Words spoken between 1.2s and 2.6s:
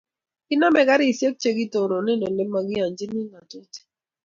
che kitononei ole